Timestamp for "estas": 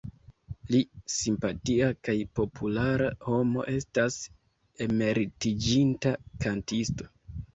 3.73-4.17